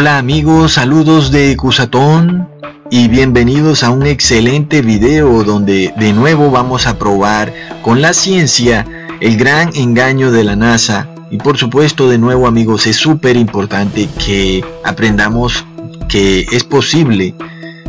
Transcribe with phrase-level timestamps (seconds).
[0.00, 2.48] Hola amigos, saludos de Cusatón
[2.88, 7.52] y bienvenidos a un excelente video donde de nuevo vamos a probar
[7.82, 8.86] con la ciencia
[9.18, 11.08] el gran engaño de la NASA.
[11.32, 15.66] Y por supuesto de nuevo amigos es súper importante que aprendamos
[16.08, 17.34] que es posible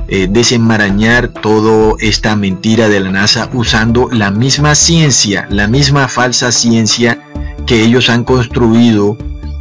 [0.07, 6.51] eh, desenmarañar toda esta mentira de la NASA usando la misma ciencia, la misma falsa
[6.51, 7.21] ciencia
[7.67, 9.15] que ellos han construido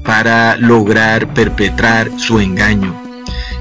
[0.09, 2.99] para lograr perpetrar su engaño.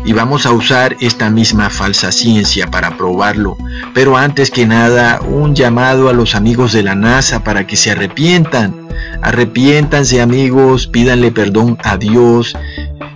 [0.05, 3.57] Y vamos a usar esta misma falsa ciencia para probarlo.
[3.93, 7.91] Pero antes que nada, un llamado a los amigos de la NASA para que se
[7.91, 8.73] arrepientan.
[9.21, 12.55] Arrepiéntanse amigos, pídanle perdón a Dios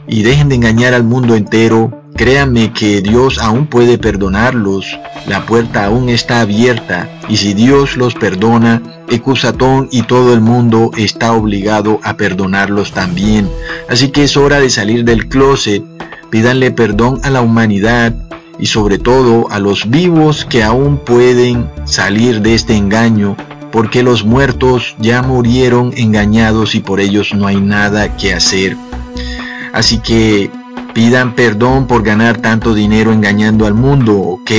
[0.07, 4.85] y dejen de engañar al mundo entero Créanme que Dios aún puede perdonarlos,
[5.25, 10.91] la puerta aún está abierta y si Dios los perdona, Ecusatón y todo el mundo
[10.95, 13.49] está obligado a perdonarlos también.
[13.89, 15.83] Así que es hora de salir del closet,
[16.29, 18.13] pídanle perdón a la humanidad
[18.59, 23.35] y sobre todo a los vivos que aún pueden salir de este engaño,
[23.71, 28.77] porque los muertos ya murieron engañados y por ellos no hay nada que hacer.
[29.73, 30.51] Así que
[30.93, 34.51] Pidan perdón por ganar tanto dinero engañando al mundo, ¿ok?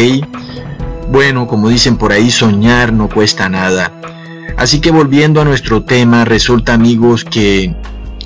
[1.10, 3.92] Bueno, como dicen por ahí, soñar no cuesta nada.
[4.56, 7.74] Así que volviendo a nuestro tema, resulta amigos que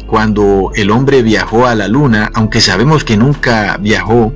[0.06, 4.32] cuando el hombre viajó a la luna, aunque sabemos que nunca viajó,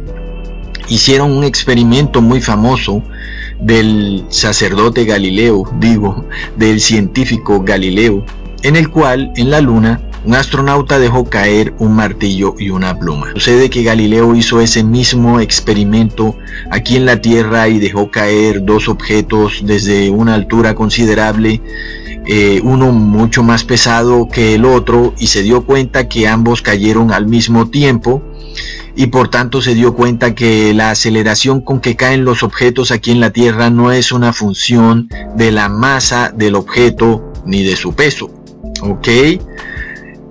[0.89, 3.03] hicieron un experimento muy famoso
[3.61, 8.25] del sacerdote Galileo, digo, del científico Galileo,
[8.63, 13.29] en el cual en la luna un astronauta dejó caer un martillo y una pluma.
[13.35, 16.37] Sucede que Galileo hizo ese mismo experimento
[16.71, 21.63] aquí en la Tierra y dejó caer dos objetos desde una altura considerable,
[22.27, 27.13] eh, uno mucho más pesado que el otro y se dio cuenta que ambos cayeron
[27.13, 28.23] al mismo tiempo
[28.95, 33.11] y por tanto se dio cuenta que la aceleración con que caen los objetos aquí
[33.11, 37.95] en la Tierra no es una función de la masa del objeto ni de su
[37.95, 38.31] peso.
[38.83, 39.09] ¿Ok?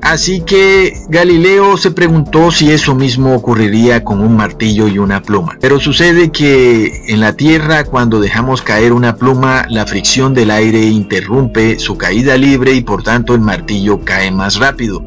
[0.01, 5.57] Así que Galileo se preguntó si eso mismo ocurriría con un martillo y una pluma.
[5.59, 10.81] Pero sucede que en la Tierra cuando dejamos caer una pluma, la fricción del aire
[10.83, 15.03] interrumpe su caída libre y por tanto el martillo cae más rápido.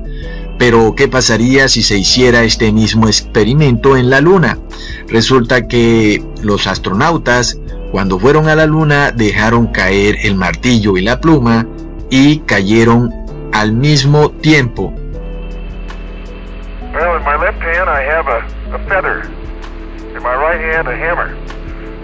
[0.58, 4.58] Pero ¿qué pasaría si se hiciera este mismo experimento en la Luna?
[5.08, 7.58] Resulta que los astronautas
[7.90, 11.66] cuando fueron a la Luna dejaron caer el martillo y la pluma
[12.10, 13.10] y cayeron
[13.52, 14.92] al mismo tiempo.
[16.92, 18.40] Well, in my left hand I have a,
[18.74, 19.22] a feather.
[20.14, 21.34] In my right hand a hammer.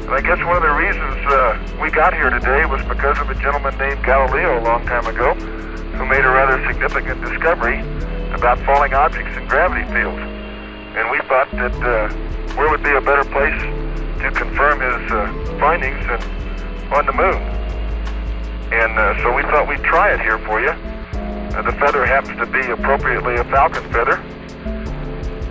[0.09, 3.28] And I guess one of the reasons uh, we got here today was because of
[3.28, 7.80] a gentleman named Galileo a long time ago who made a rather significant discovery
[8.32, 10.20] about falling objects in gravity fields.
[10.97, 12.09] And we thought that uh,
[12.56, 13.60] where would be a better place
[14.22, 16.22] to confirm his uh, findings than
[16.92, 17.42] on the moon.
[18.72, 20.72] And uh, so we thought we'd try it here for you.
[21.56, 24.16] And the feather happens to be appropriately a falcon feather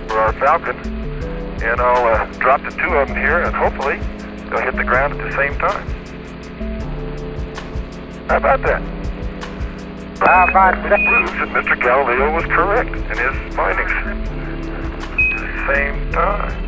[0.08, 0.76] for our falcon.
[1.64, 3.98] And I'll uh, drop the two of them here, and hopefully
[4.50, 5.88] they'll hit the ground at the same time.
[8.30, 8.82] How about that?
[10.20, 11.06] How about that?
[11.06, 11.80] Proves that Mr.
[11.80, 13.92] Galileo was correct in his findings.
[13.92, 16.67] At the same time.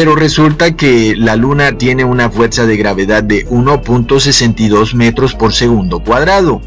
[0.00, 6.00] Pero resulta que la Luna tiene una fuerza de gravedad de 1.62 metros por segundo
[6.00, 6.62] cuadrado.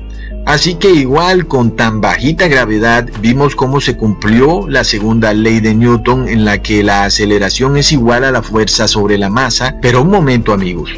[0.46, 5.74] Así que igual con tan bajita gravedad vimos cómo se cumplió la segunda ley de
[5.74, 9.78] Newton en la que la aceleración es igual a la fuerza sobre la masa.
[9.82, 10.92] Pero un momento amigos.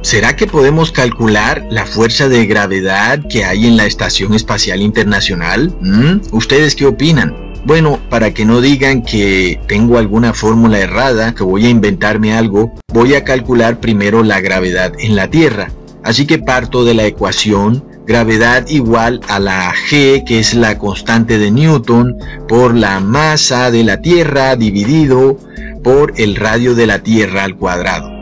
[0.00, 5.76] ¿Será que podemos calcular la fuerza de gravedad que hay en la Estación Espacial Internacional?
[5.82, 6.34] ¿Mm?
[6.34, 7.45] ¿Ustedes qué opinan?
[7.66, 12.72] Bueno, para que no digan que tengo alguna fórmula errada, que voy a inventarme algo,
[12.94, 15.72] voy a calcular primero la gravedad en la Tierra.
[16.04, 21.38] Así que parto de la ecuación gravedad igual a la g, que es la constante
[21.38, 22.14] de Newton,
[22.46, 25.36] por la masa de la Tierra dividido
[25.82, 28.12] por el radio de la Tierra al cuadrado.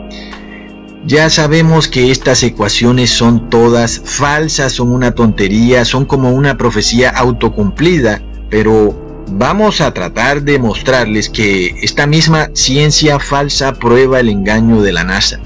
[1.07, 7.11] Ya sabemos que estas ecuaciones son todas falsas, son una tontería, son como una profecía
[7.11, 14.83] autocumplida, pero vamos a tratar de mostrarles que esta misma ciencia falsa prueba el engaño
[14.83, 15.41] de la NASA.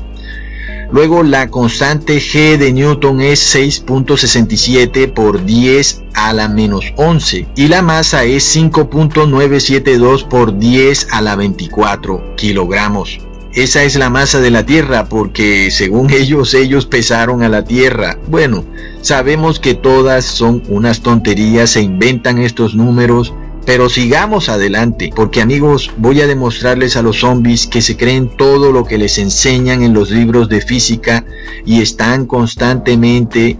[0.90, 7.68] Luego la constante G de Newton es 6.67 por 10 a la menos 11 y
[7.68, 13.20] la masa es 5.972 por 10 a la 24 kilogramos.
[13.52, 18.16] esa es la masa de la Tierra porque según ellos ellos pesaron a la Tierra.
[18.26, 18.64] Bueno,
[19.02, 23.34] sabemos que todas son unas tonterías, se inventan estos números,
[23.68, 28.72] pero sigamos adelante, porque amigos, voy a demostrarles a los zombies que se creen todo
[28.72, 31.26] lo que les enseñan en los libros de física
[31.66, 33.58] y están constantemente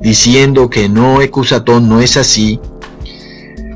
[0.00, 2.58] diciendo que no, Ecusatón no es así,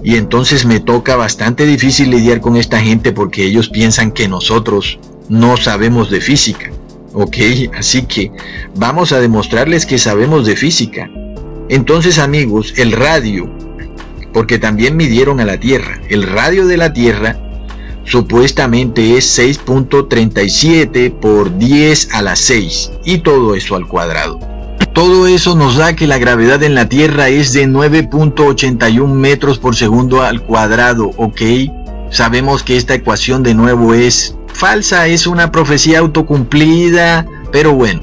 [0.03, 4.99] y entonces me toca bastante difícil lidiar con esta gente porque ellos piensan que nosotros
[5.29, 6.73] no sabemos de física.
[7.13, 7.37] Ok,
[7.79, 8.33] así que
[8.75, 11.09] vamos a demostrarles que sabemos de física.
[11.69, 13.49] Entonces amigos, el radio,
[14.33, 17.37] porque también midieron a la Tierra, el radio de la Tierra
[18.05, 24.39] supuestamente es 6.37 por 10 a la 6 y todo eso al cuadrado.
[24.93, 29.77] Todo eso nos da que la gravedad en la Tierra es de 9.81 metros por
[29.77, 31.41] segundo al cuadrado, ¿ok?
[32.11, 38.03] Sabemos que esta ecuación de nuevo es falsa, es una profecía autocumplida, pero bueno,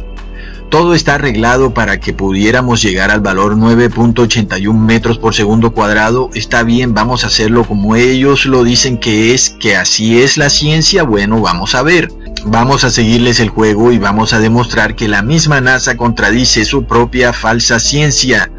[0.69, 6.29] todo está arreglado para que pudiéramos llegar al valor 9.81 metros por segundo cuadrado.
[6.33, 10.49] Está bien, vamos a hacerlo como ellos lo dicen que es, que así es la
[10.49, 11.03] ciencia.
[11.03, 12.09] Bueno, vamos a ver.
[12.45, 16.85] Vamos a seguirles el juego y vamos a demostrar que la misma NASA contradice su
[16.85, 18.51] propia falsa ciencia.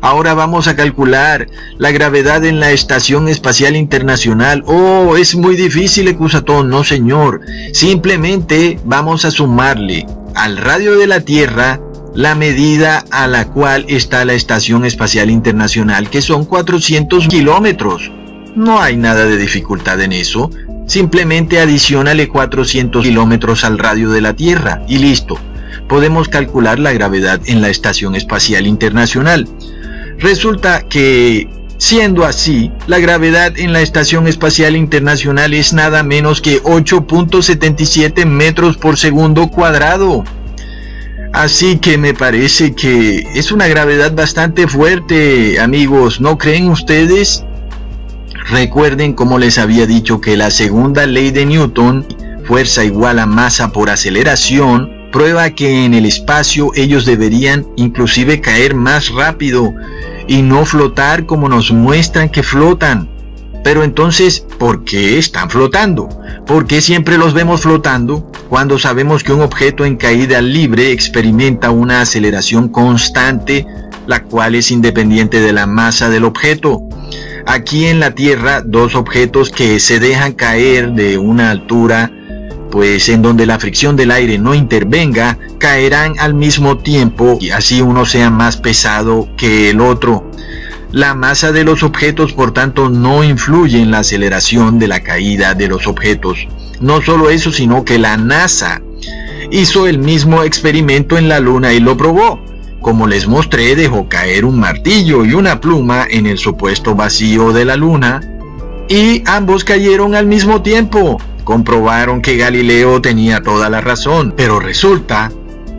[0.00, 1.48] Ahora vamos a calcular
[1.78, 4.62] la gravedad en la Estación Espacial Internacional.
[4.66, 6.68] Oh, es muy difícil, Ecusatón.
[6.68, 7.40] No, señor.
[7.72, 11.80] Simplemente vamos a sumarle al radio de la Tierra
[12.14, 18.10] la medida a la cual está la Estación Espacial Internacional, que son 400 kilómetros.
[18.54, 20.50] No hay nada de dificultad en eso.
[20.86, 25.38] Simplemente adicionale 400 kilómetros al radio de la Tierra y listo.
[25.88, 29.46] Podemos calcular la gravedad en la Estación Espacial Internacional.
[30.18, 31.48] Resulta que,
[31.78, 38.76] siendo así, la gravedad en la Estación Espacial Internacional es nada menos que 8.77 metros
[38.76, 40.24] por segundo cuadrado.
[41.32, 47.44] Así que me parece que es una gravedad bastante fuerte, amigos, ¿no creen ustedes?
[48.48, 52.06] Recuerden como les había dicho que la segunda ley de Newton,
[52.46, 58.74] fuerza igual a masa por aceleración, prueba que en el espacio ellos deberían inclusive caer
[58.74, 59.74] más rápido
[60.26, 63.08] y no flotar como nos muestran que flotan.
[63.64, 66.08] Pero entonces, ¿por qué están flotando?
[66.46, 71.70] ¿Por qué siempre los vemos flotando cuando sabemos que un objeto en caída libre experimenta
[71.70, 73.66] una aceleración constante,
[74.06, 76.82] la cual es independiente de la masa del objeto?
[77.46, 82.12] Aquí en la Tierra, dos objetos que se dejan caer de una altura,
[82.76, 87.80] pues en donde la fricción del aire no intervenga, caerán al mismo tiempo y así
[87.80, 90.30] uno sea más pesado que el otro.
[90.92, 95.54] La masa de los objetos, por tanto, no influye en la aceleración de la caída
[95.54, 96.46] de los objetos.
[96.78, 98.82] No solo eso, sino que la NASA
[99.50, 102.44] hizo el mismo experimento en la Luna y lo probó.
[102.82, 107.64] Como les mostré, dejó caer un martillo y una pluma en el supuesto vacío de
[107.64, 108.20] la luna
[108.90, 111.18] y ambos cayeron al mismo tiempo.
[111.46, 115.30] Comprobaron que Galileo tenía toda la razón, pero resulta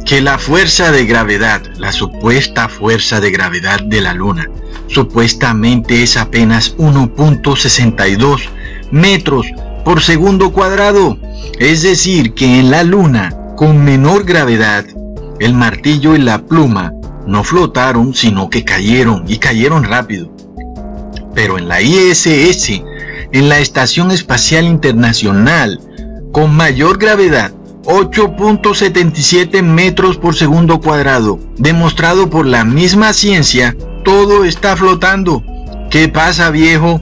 [0.06, 4.50] que la fuerza de gravedad, la supuesta fuerza de gravedad de la luna,
[4.88, 8.48] supuestamente es apenas 1.62
[8.92, 9.48] metros
[9.84, 11.20] por segundo cuadrado.
[11.60, 14.86] Es decir, que en la luna, con menor gravedad,
[15.42, 16.94] el martillo y la pluma
[17.26, 20.32] no flotaron, sino que cayeron y cayeron rápido.
[21.36, 22.84] Pero en la ISS,
[23.32, 25.80] en la Estación Espacial Internacional,
[26.32, 27.52] con mayor gravedad,
[27.86, 35.44] 8.77 metros por segundo cuadrado, demostrado por la misma ciencia, todo está flotando.
[35.90, 37.02] ¿Qué pasa, viejo?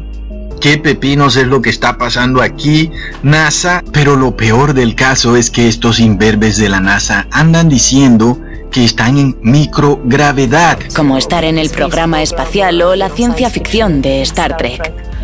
[0.62, 2.92] ¿Qué pepinos es lo que está pasando aquí,
[3.24, 3.84] NASA?
[3.92, 8.40] Pero lo peor del caso es que estos imberbes de la NASA andan diciendo
[8.72, 10.80] que están en microgravedad.
[10.96, 15.15] Como estar en el programa espacial o la ciencia ficción de Star Trek.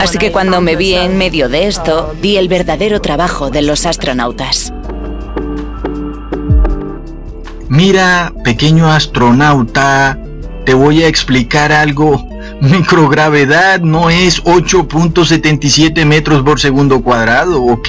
[0.00, 3.86] Así que cuando me vi en medio de esto, vi el verdadero trabajo de los
[3.86, 4.72] astronautas.
[7.68, 10.18] Mira, pequeño astronauta,
[10.64, 12.26] te voy a explicar algo.
[12.60, 17.88] Microgravedad no es 8.77 metros por segundo cuadrado, ¿ok?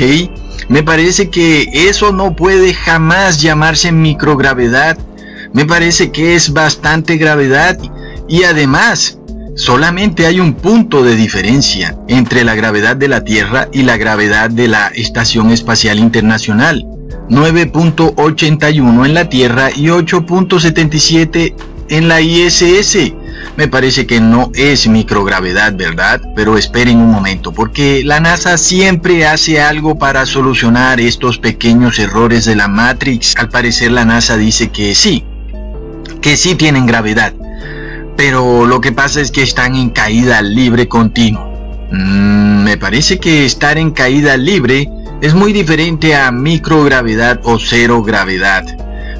[0.68, 4.98] Me parece que eso no puede jamás llamarse microgravedad.
[5.54, 7.80] Me parece que es bastante gravedad
[8.28, 9.19] y además
[9.60, 14.50] solamente hay un punto de diferencia entre la gravedad de la Tierra y la gravedad
[14.50, 16.86] de la Estación Espacial Internacional.
[17.30, 21.54] 9.81 en la Tierra y 8.77
[21.90, 23.14] en la ISS.
[23.58, 26.22] Me parece que no es microgravedad, ¿verdad?
[26.38, 32.46] Pero esperen un momento, porque la NASA siempre hace algo para solucionar estos pequeños errores
[32.46, 33.36] de la Matrix.
[33.36, 35.26] Al parecer la NASA dice que sí,
[36.22, 37.34] que sí tienen gravedad.
[38.20, 41.50] Pero lo que pasa es que están en caída libre continua.
[41.90, 44.90] Mm, me parece que estar en caída libre
[45.22, 48.66] es muy diferente a microgravedad o cero gravedad.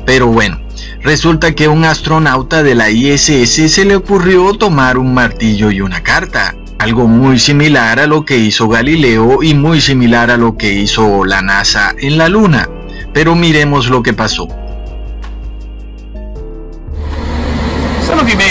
[0.06, 0.60] Pero bueno,
[1.02, 6.04] resulta que un astronauta de la ISS se le ocurrió tomar un martillo y una
[6.04, 6.54] carta.
[6.78, 11.24] Algo muy similar a lo que hizo Galileo y muy similar a lo que hizo
[11.24, 12.68] la NASA en la Luna.
[13.14, 14.50] Pero miremos lo que pasó.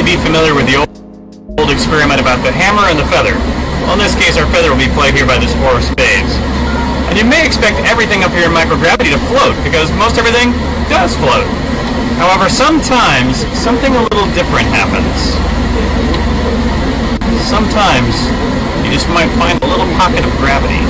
[0.08, 3.36] Be familiar with the old experiment about the hammer and the feather.
[3.84, 6.32] Well, in this case, our feather will be played here by this four of spades.
[7.12, 10.56] And you may expect everything up here in microgravity to float, because most everything
[10.88, 11.44] does float.
[12.16, 15.36] However, sometimes something a little different happens.
[17.44, 18.16] Sometimes
[18.80, 20.80] you just might find a little pocket of gravity.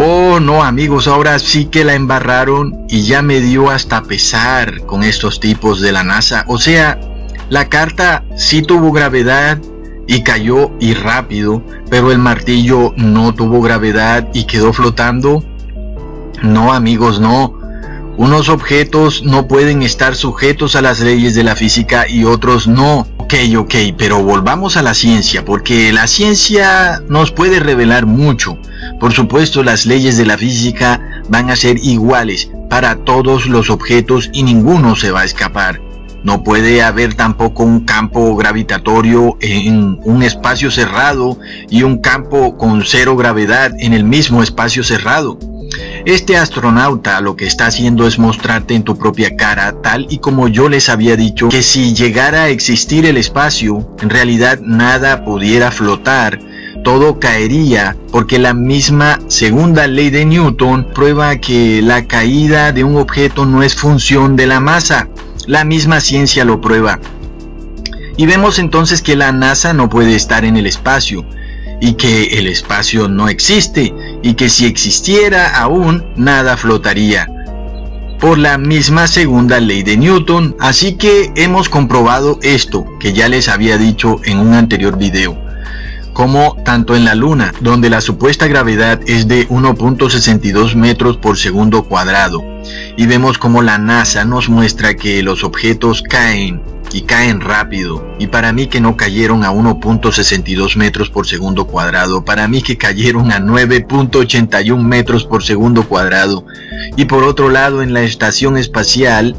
[0.00, 5.02] Oh, no amigos, ahora sí que la embarraron y ya me dio hasta pesar con
[5.02, 6.44] estos tipos de la NASA.
[6.46, 7.00] O sea,
[7.48, 9.58] la carta sí tuvo gravedad,
[10.08, 15.44] y cayó y rápido, pero el martillo no tuvo gravedad y quedó flotando.
[16.42, 17.58] No amigos, no.
[18.18, 23.06] Unos objetos no pueden estar sujetos a las leyes de la física y otros no.
[23.18, 28.58] Ok, ok, pero volvamos a la ciencia, porque la ciencia nos puede revelar mucho.
[28.98, 34.30] Por supuesto, las leyes de la física van a ser iguales para todos los objetos
[34.32, 35.80] y ninguno se va a escapar.
[36.24, 41.38] No puede haber tampoco un campo gravitatorio en un espacio cerrado
[41.70, 45.38] y un campo con cero gravedad en el mismo espacio cerrado.
[46.04, 50.48] Este astronauta lo que está haciendo es mostrarte en tu propia cara, tal y como
[50.48, 55.70] yo les había dicho, que si llegara a existir el espacio, en realidad nada pudiera
[55.70, 56.38] flotar,
[56.84, 62.96] todo caería, porque la misma segunda ley de Newton prueba que la caída de un
[62.96, 65.08] objeto no es función de la masa,
[65.46, 67.00] la misma ciencia lo prueba.
[68.16, 71.24] Y vemos entonces que la NASA no puede estar en el espacio
[71.80, 77.28] y que el espacio no existe y que si existiera aún nada flotaría.
[78.20, 83.48] Por la misma segunda ley de Newton, así que hemos comprobado esto que ya les
[83.48, 85.48] había dicho en un anterior video
[86.18, 91.84] como tanto en la Luna, donde la supuesta gravedad es de 1.62 metros por segundo
[91.84, 92.42] cuadrado,
[92.96, 96.60] y vemos como la NASA nos muestra que los objetos caen
[96.92, 102.24] y caen rápido, y para mí que no cayeron a 1.62 metros por segundo cuadrado,
[102.24, 106.44] para mí que cayeron a 9.81 metros por segundo cuadrado,
[106.96, 109.36] y por otro lado en la estación espacial,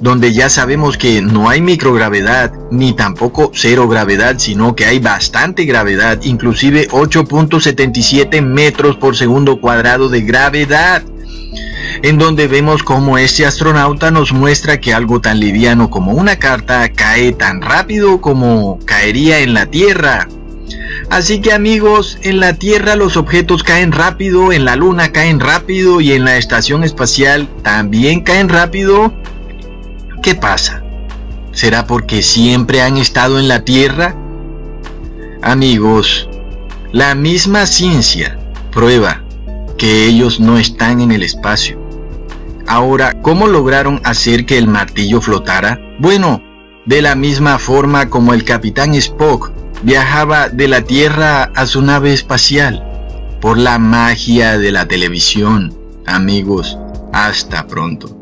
[0.00, 5.64] donde ya sabemos que no hay microgravedad ni tampoco cero gravedad, sino que hay bastante
[5.64, 11.02] gravedad, inclusive 8.77 metros por segundo cuadrado de gravedad
[12.02, 16.88] en donde vemos como este astronauta nos muestra que algo tan liviano como una carta
[16.92, 20.28] cae tan rápido como caería en la Tierra.
[21.10, 26.00] Así que amigos, en la Tierra los objetos caen rápido, en la Luna caen rápido
[26.00, 29.12] y en la estación espacial también caen rápido.
[30.22, 30.82] ¿Qué pasa?
[31.52, 34.14] ¿Será porque siempre han estado en la Tierra?
[35.42, 36.28] Amigos,
[36.92, 38.38] la misma ciencia
[38.70, 39.22] prueba
[39.78, 41.87] que ellos no están en el espacio.
[42.68, 45.80] Ahora, ¿cómo lograron hacer que el martillo flotara?
[45.98, 46.42] Bueno,
[46.84, 49.50] de la misma forma como el capitán Spock
[49.82, 52.84] viajaba de la Tierra a su nave espacial,
[53.40, 55.74] por la magia de la televisión.
[56.06, 56.78] Amigos,
[57.14, 58.14] hasta pronto.